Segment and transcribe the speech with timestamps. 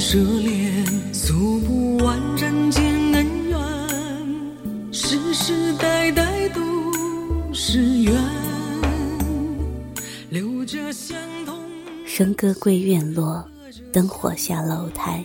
[0.00, 3.58] 红尘奢恋，诉不完人间恩怨，
[4.90, 8.14] 世世代代都是缘，
[10.30, 11.54] 流着相同。
[12.06, 13.46] 笙歌归院落，
[13.92, 15.22] 灯火下楼台。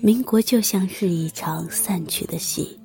[0.00, 2.76] 民国就像是一场散去的戏，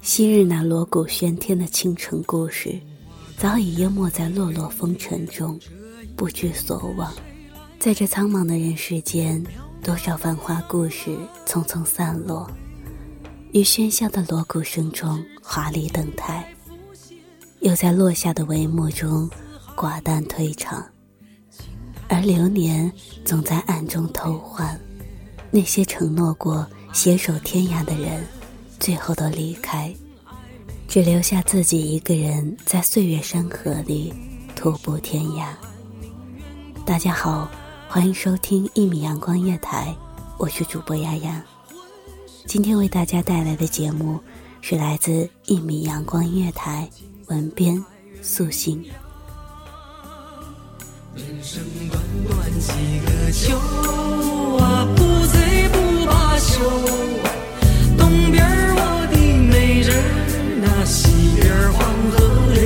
[0.00, 2.80] 昔日那锣鼓喧天的倾城故事，
[3.36, 5.58] 早已淹没在落落风尘中，
[6.14, 7.12] 不知所往。
[7.80, 9.44] 在这苍茫的人世间，
[9.84, 11.14] 多少繁华故事
[11.44, 12.50] 匆匆散落，
[13.52, 16.42] 于喧嚣的锣鼓声中华丽登台，
[17.60, 19.28] 又在落下的帷幕中
[19.76, 20.82] 寡淡退场。
[22.08, 22.90] 而流年
[23.26, 24.80] 总在暗中偷换，
[25.50, 28.24] 那些承诺过携手天涯的人，
[28.80, 29.94] 最后都离开，
[30.88, 34.14] 只留下自己一个人在岁月山河里
[34.56, 35.48] 徒步天涯。
[36.86, 37.50] 大家好，
[37.94, 39.94] 欢迎收听一米阳光夜台，
[40.36, 41.40] 我是主播丫丫。
[42.44, 44.18] 今天为大家带来的节目
[44.60, 46.90] 是来自一米阳光音乐台
[47.28, 47.80] 文编
[48.20, 48.84] 素心。
[51.14, 52.72] 人生短短几
[53.06, 53.56] 个秋
[54.56, 56.68] 啊，不醉不罢休。
[57.96, 60.06] 东边儿我的美人儿，
[60.60, 61.78] 那西边儿黄
[62.10, 62.18] 河
[62.54, 62.60] 流。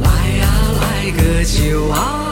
[0.00, 0.08] 来
[0.38, 0.48] 呀
[0.80, 2.31] 来个酒啊，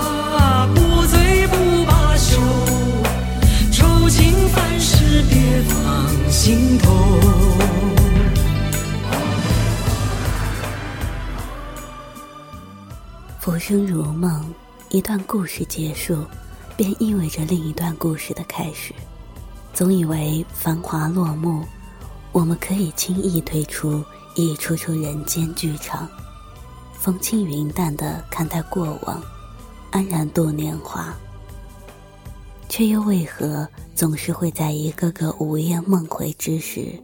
[13.61, 14.43] 生如梦，
[14.89, 16.25] 一段故事结束，
[16.79, 18.95] 便意味着另一段故事的开始。
[19.75, 21.63] 总以为繁华落幕，
[22.33, 24.03] 我们可以轻易退出
[24.35, 26.09] 一出出人间剧场，
[26.95, 29.23] 风轻云淡地看待过往，
[29.91, 31.15] 安然度年华。
[32.67, 36.99] 却又为何总是会在一个个午夜梦回之时，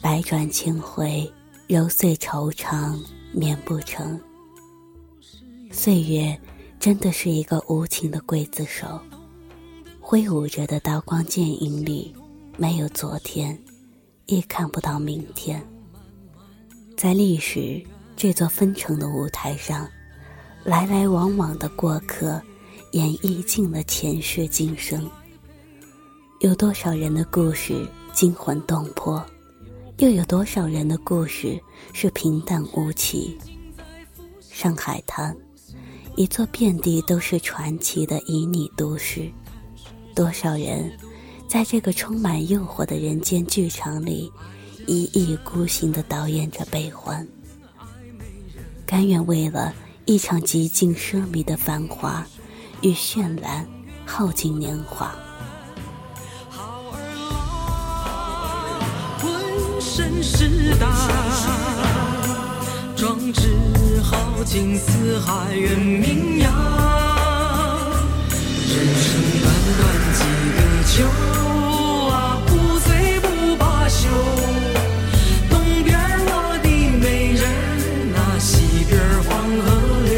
[0.00, 1.28] 百转千回，
[1.66, 2.96] 揉碎愁肠，
[3.32, 4.20] 眠不成？
[5.78, 6.36] 岁月
[6.80, 8.98] 真的是一个无情的刽子手，
[10.00, 12.14] 挥舞着的刀光剑影里，
[12.56, 13.56] 没有昨天，
[14.24, 15.62] 也看不到明天。
[16.96, 17.80] 在历史
[18.16, 19.86] 这座纷呈的舞台上，
[20.64, 22.40] 来来往往的过客，
[22.92, 25.08] 演绎尽了前世今生。
[26.40, 29.22] 有多少人的故事惊魂动魄，
[29.98, 31.60] 又有多少人的故事
[31.92, 33.36] 是平淡无奇？
[34.40, 35.36] 上海滩。
[36.16, 39.30] 一座遍地都是传奇的旖旎都市，
[40.14, 40.90] 多少人
[41.46, 44.32] 在这个充满诱惑的人间剧场里，
[44.86, 47.28] 一意孤行地导演着悲欢，
[48.86, 49.74] 甘愿为了
[50.06, 52.26] 一场极尽奢靡的繁华
[52.80, 53.68] 与绚烂，
[54.06, 55.14] 耗尽年华。
[56.48, 56.98] 好儿
[59.20, 59.30] 浑
[59.82, 60.90] 身是胆，
[62.96, 63.54] 壮志
[64.08, 66.52] 豪情四海远名扬。
[68.68, 69.06] 人生
[69.42, 69.44] 短
[69.78, 69.82] 短
[70.14, 70.20] 几
[70.56, 70.94] 个秋
[72.10, 72.14] 啊，
[72.46, 72.88] 不醉
[73.20, 73.26] 不
[73.56, 74.08] 罢休。
[75.50, 75.98] 东边
[76.28, 76.30] 我
[76.62, 76.68] 的
[77.00, 77.50] 美人儿，
[78.14, 79.28] 那西边黄
[79.64, 79.66] 河
[80.06, 80.14] 流。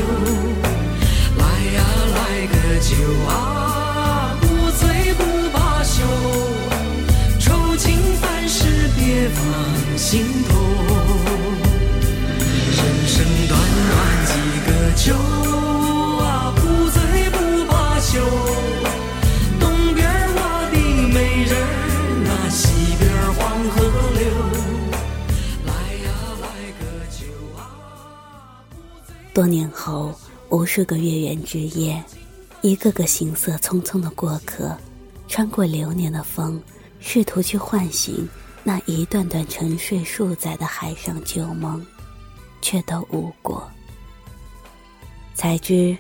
[1.39, 1.43] 来
[1.75, 1.79] 呀
[2.15, 2.19] 来
[2.53, 2.91] 个酒
[3.27, 4.45] 啊，不
[4.79, 5.21] 醉不
[5.51, 5.97] 罢休。
[7.39, 7.87] 愁情
[8.21, 9.39] 烦事别放
[9.97, 10.58] 心头。
[29.39, 30.13] 多年后，
[30.49, 32.03] 无数个月圆之夜，
[32.61, 34.77] 一个个行色匆匆的过客，
[35.29, 36.61] 穿过流年的风，
[36.99, 38.29] 试图去唤醒
[38.65, 41.87] 那一段段沉睡数载的海上旧梦，
[42.61, 43.63] 却都无果。
[45.35, 45.97] 才知，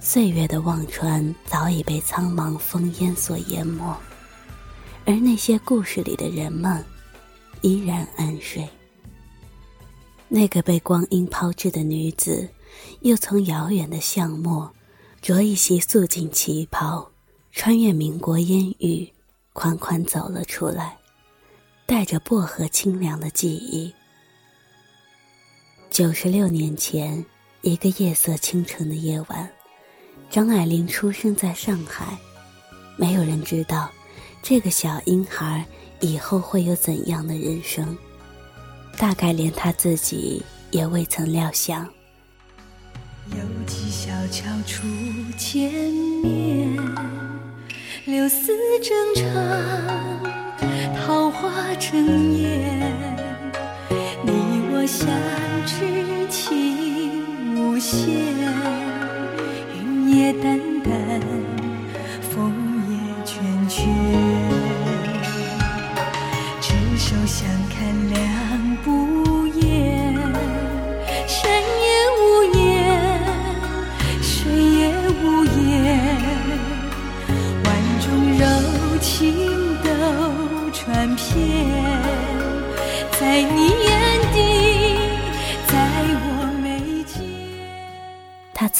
[0.00, 3.92] 岁月的忘川早已被苍茫风烟所淹没，
[5.04, 6.84] 而那些故事里的人们，
[7.60, 8.64] 依然安睡。
[10.28, 12.48] 那个被光阴抛掷的女子，
[13.00, 14.72] 又从遥远的巷陌，
[15.20, 17.10] 着一袭素净旗袍，
[17.52, 19.12] 穿越民国烟雨，
[19.52, 20.96] 款款走了出来，
[21.86, 23.92] 带着薄荷清凉的记忆。
[25.90, 27.24] 九十六年前，
[27.62, 29.50] 一个夜色倾城的夜晚，
[30.30, 32.16] 张爱玲出生在上海。
[32.96, 33.90] 没有人知道，
[34.42, 35.64] 这个小婴孩
[36.00, 37.96] 以后会有怎样的人生，
[38.96, 41.88] 大概连她自己也未曾料想。
[43.32, 44.86] 有几小桥初
[45.36, 45.70] 见
[46.22, 46.76] 面，
[48.06, 48.52] 柳丝
[48.82, 49.24] 正长，
[50.96, 52.96] 桃花正艳。
[54.22, 54.32] 你
[54.72, 55.08] 我相
[55.66, 57.24] 知情
[57.56, 58.06] 无限，
[59.74, 61.20] 云也淡淡，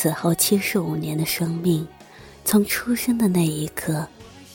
[0.00, 1.84] 此后七十五年的生命，
[2.44, 4.06] 从出生的那一刻，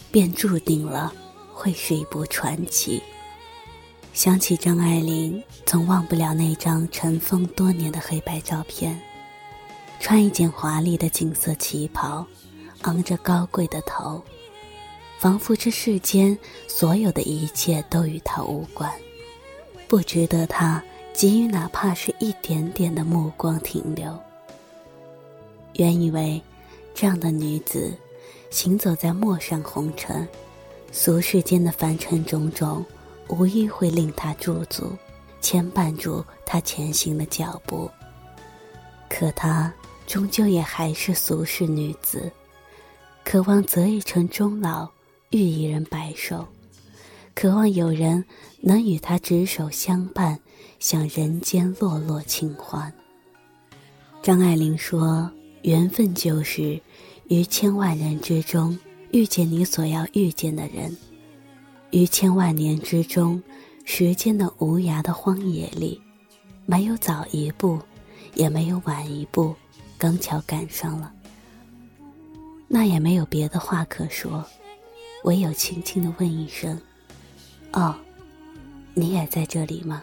[0.10, 1.14] 便注定了
[1.54, 3.04] 会是一部传奇。
[4.14, 8.98] 想起张爱玲，总忘不了那张尘封多年的黑白照片，
[10.00, 12.26] 穿一件华丽的锦色旗袍，
[12.84, 14.24] 昂着高贵的头，
[15.20, 16.38] 仿佛这世间
[16.70, 18.90] 所有的一切都与她无关，
[19.90, 20.82] 不值得她
[21.14, 24.18] 给予哪怕是一点点的目光停留。
[25.76, 26.42] 原以为，
[26.94, 27.92] 这样的女子，
[28.52, 30.28] 行走在陌上红尘，
[30.92, 32.86] 俗世间的凡尘种种，
[33.28, 34.96] 无一会令她驻足，
[35.42, 37.90] 牵绊住她前行的脚步。
[39.10, 39.74] 可她
[40.06, 42.32] 终究也还是俗世女子，
[43.24, 44.88] 渴望择一城终老，
[45.32, 46.48] 遇一人白首，
[47.34, 48.24] 渴望有人
[48.62, 50.40] 能与她执手相伴，
[50.78, 52.94] 享人间落落清欢。
[54.22, 55.32] 张爱玲说。
[55.64, 56.80] 缘分就是
[57.30, 58.78] 于千万人之中
[59.12, 60.96] 遇见你所要遇见的人，
[61.92, 63.42] 于千万年之中，
[63.86, 66.02] 时间的无涯的荒野里，
[66.66, 67.80] 没有早一步，
[68.36, 69.56] 也没有晚一步，
[69.98, 71.14] 刚巧赶上了。
[72.68, 74.44] 那也没有别的话可说，
[75.24, 76.78] 唯有轻轻的问一声
[77.72, 77.96] ：“哦，
[78.94, 80.02] 你也在这里吗？”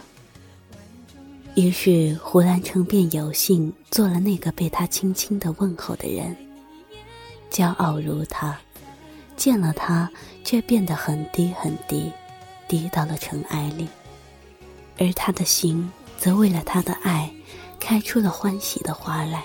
[1.57, 6.35] 于是胡兰成便有幸做了那个被他轻轻的问候的人。
[7.50, 8.57] 骄傲如他，
[9.37, 10.11] 见了他
[10.45, 12.11] 却变得很低很低，
[12.69, 13.88] 低到了尘埃里。
[14.97, 17.30] 而他的心则为了他的爱，
[17.80, 19.42] 开出了欢喜的花来。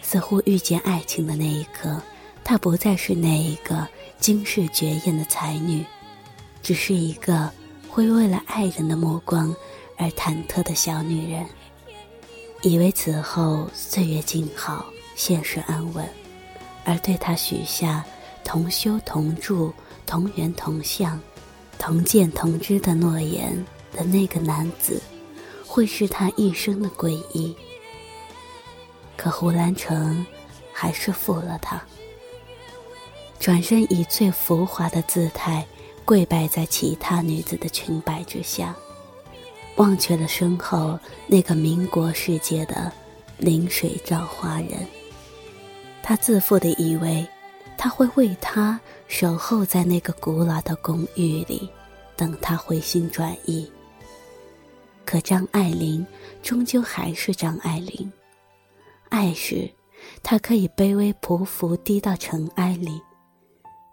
[0.00, 2.00] 似乎遇见爱情的那一刻，
[2.44, 3.86] 她不再是那一个
[4.20, 5.84] 惊世绝艳的才女，
[6.62, 7.50] 只是一个
[7.88, 9.52] 会为了爱人的目光。
[9.96, 11.46] 而忐忑的小女人，
[12.62, 16.08] 以为此后岁月静好，现实安稳，
[16.84, 18.04] 而对她许下
[18.44, 19.72] 同修同住、
[20.04, 21.20] 同源同向、
[21.78, 25.00] 同见同知的诺言的那个男子，
[25.66, 27.56] 会是她一生的皈依。
[29.16, 30.24] 可胡兰成
[30.72, 31.82] 还是负了他，
[33.40, 35.66] 转身以最浮华的姿态
[36.04, 38.76] 跪拜在其他女子的裙摆之下。
[39.76, 42.90] 忘却了身后那个民国世界的
[43.38, 44.86] 临水照花人。
[46.02, 47.26] 他自负的以为，
[47.76, 51.68] 他会为他守候在那个古老的公寓里，
[52.16, 53.70] 等他回心转意。
[55.04, 56.04] 可张爱玲
[56.42, 58.10] 终究还是张爱玲，
[59.08, 59.70] 爱时，
[60.22, 63.00] 她可以卑微匍匐低到尘埃里；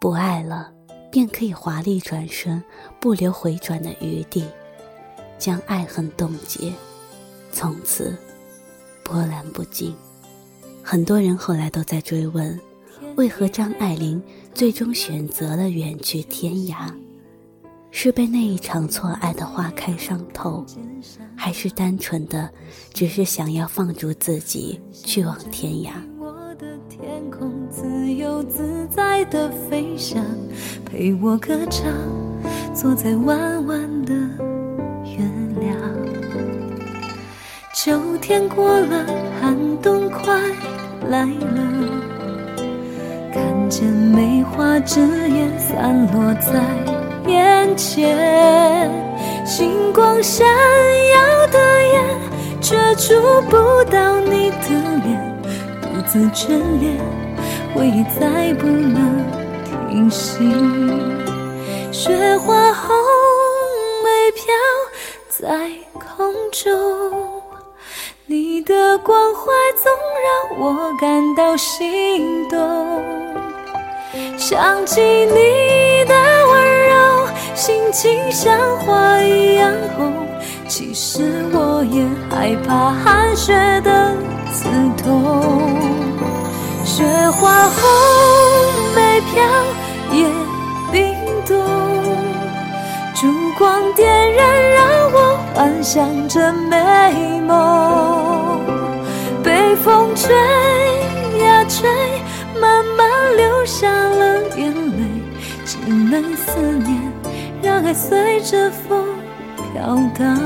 [0.00, 0.72] 不爱了，
[1.10, 2.62] 便可以华丽转身，
[3.00, 4.44] 不留回转的余地。
[5.38, 6.72] 将爱恨冻结，
[7.52, 8.16] 从此
[9.02, 9.94] 波澜不惊。
[10.82, 12.58] 很多人后来都在追问，
[13.16, 14.22] 为何张爱玲
[14.52, 16.92] 最终选择了远去天涯？
[17.90, 20.66] 是被那一场错爱的花开伤透，
[21.36, 22.50] 还是单纯的
[22.92, 25.92] 只是想要放逐自己去往天涯？
[26.88, 30.24] 天空自由自在的飞翔，
[30.84, 31.92] 陪我歌唱，
[32.72, 34.43] 坐在弯弯的。
[37.84, 39.04] 秋天过了，
[39.38, 40.34] 寒冬快
[41.06, 41.60] 来了，
[43.30, 46.62] 看见梅花枝叶散落在
[47.30, 48.90] 眼前，
[49.44, 51.58] 星光闪耀的
[51.92, 52.02] 眼，
[52.62, 54.68] 却触不到你的
[55.04, 55.42] 脸，
[55.82, 56.98] 独自眷恋，
[57.74, 59.22] 回忆再不能
[59.90, 60.38] 停息，
[61.92, 62.96] 雪花红
[64.02, 64.42] 梅飘
[65.28, 67.33] 在空中。
[68.26, 69.52] 你的关怀
[69.82, 69.92] 总
[70.24, 72.58] 让我感到心动，
[74.38, 76.14] 想起你的
[76.48, 80.10] 温柔，心情像花一样红。
[80.66, 83.52] 其实我也害怕寒雪
[83.82, 84.16] 的
[84.50, 84.70] 刺
[85.02, 85.42] 痛，
[86.82, 87.82] 雪花红
[88.96, 89.44] 梅飘
[90.12, 90.24] 也
[90.90, 91.14] 冰
[91.46, 91.62] 冻，
[93.14, 93.28] 烛
[93.58, 95.03] 光点燃，让
[95.54, 98.60] 幻想着美梦。
[99.44, 100.34] 被风吹
[101.38, 101.88] 呀吹，
[102.60, 105.06] 慢慢流下了眼泪，
[105.64, 107.12] 只能思念，
[107.62, 109.06] 让爱随着风
[109.72, 110.36] 飘荡，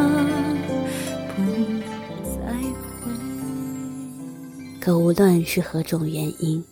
[1.34, 1.42] 不
[2.24, 2.52] 再
[3.00, 3.10] 回。
[4.78, 6.62] 可无论是何种原因，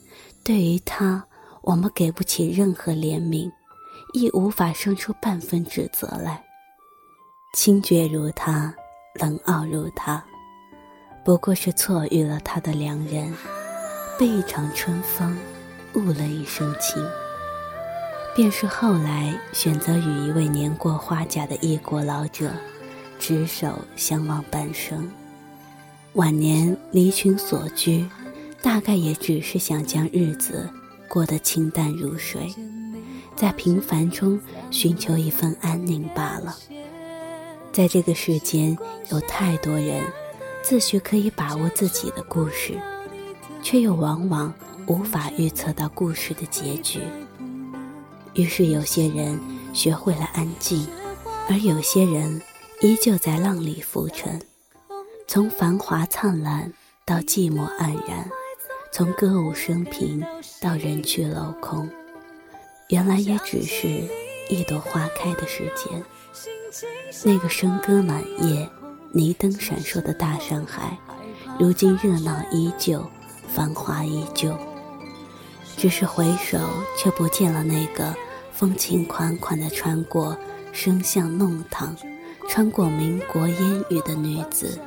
[0.45, 1.25] 对于他，
[1.63, 3.51] 我们给不起任何怜悯，
[4.13, 6.43] 亦无法生出半分指责来。
[7.57, 8.73] 清绝如他，
[9.15, 10.23] 冷傲如他。
[11.25, 13.33] 不过是错遇了他的良人，
[14.19, 15.35] 被一场春风
[15.95, 17.03] 误了一生情，
[18.37, 22.53] 便是后来选择与一位年过花甲的异国老者
[23.19, 25.11] 执手相望半生。
[26.13, 28.07] 晚年离群所居，
[28.61, 30.69] 大概也只是想将日子
[31.09, 32.55] 过得清淡如水，
[33.35, 34.39] 在平凡中
[34.71, 36.55] 寻求一份安宁罢了。
[37.77, 38.75] 在这个世间，
[39.11, 40.03] 有太多人。
[40.63, 42.81] 自诩可以把握自己的故事，
[43.63, 44.51] 却又往往
[44.87, 47.01] 无法预测到故事的结局。
[48.33, 49.39] 于是，有些人
[49.75, 50.89] 学会了安静，
[51.51, 52.41] 而有些人
[52.81, 54.41] 依旧在浪里浮沉。
[55.29, 56.73] 从繁华灿烂
[57.05, 58.27] 到寂寞黯然，
[58.91, 60.25] 从歌舞升平
[60.63, 61.87] 到人去楼空，
[62.89, 63.87] 原来也只是
[64.49, 66.03] 一朵花开的时间。
[67.25, 68.69] 那个笙歌满夜。
[69.15, 70.99] 霓灯闪烁的大上海，
[71.59, 73.03] 如今热闹依旧，
[73.49, 74.55] 繁华依旧。
[75.79, 76.59] 只是回首，
[76.99, 78.15] 却不见了那个
[78.53, 80.37] 风情款款的穿过
[80.73, 81.97] 深巷弄堂，
[82.47, 84.79] 穿过民国烟雨的女子。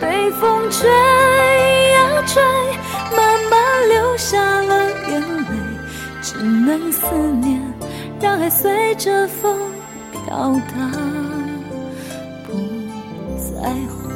[0.00, 2.40] 被风吹呀吹，
[3.16, 5.44] 慢慢流下了眼泪，
[6.22, 7.06] 只能思
[7.40, 7.60] 念，
[8.24, 9.70] 让爱随着风。
[10.10, 10.90] 飘荡，
[12.46, 12.54] 不
[13.36, 14.14] 再回。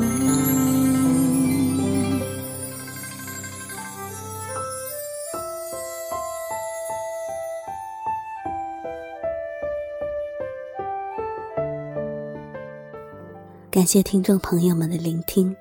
[13.70, 15.54] 感谢听众朋友们的聆听，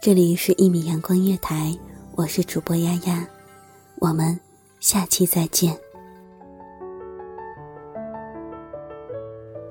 [0.00, 1.72] 这里是一米阳光月台，
[2.16, 3.24] 我是主播丫丫，
[4.00, 4.40] 我们
[4.80, 5.78] 下期再见。